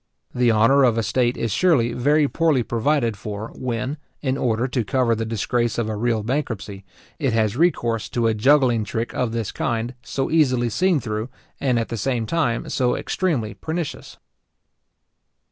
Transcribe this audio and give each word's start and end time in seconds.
The 0.33 0.51
honour 0.51 0.83
of 0.83 0.97
a 0.97 1.03
state 1.03 1.37
is 1.37 1.51
surely 1.51 1.93
very 1.93 2.27
poorly 2.27 2.63
provided 2.63 3.15
for, 3.15 3.49
when, 3.53 3.97
in 4.23 4.35
order 4.35 4.67
to 4.67 4.83
cover 4.83 5.13
the 5.13 5.27
disgrace 5.27 5.77
of 5.77 5.87
a 5.87 5.95
real 5.95 6.23
bankruptcy, 6.23 6.83
it 7.19 7.33
has 7.33 7.55
recourse 7.55 8.09
to 8.09 8.25
a 8.25 8.33
juggling 8.33 8.83
trick 8.83 9.13
of 9.13 9.31
this 9.31 9.51
kind, 9.51 9.93
so 10.01 10.31
easily 10.31 10.71
seen 10.71 10.99
through, 10.99 11.29
and 11.59 11.77
at 11.77 11.89
the 11.89 11.97
same 11.97 12.25
time 12.25 12.67
so 12.67 12.95
extremely 12.95 13.53
pernicious. 13.53 14.17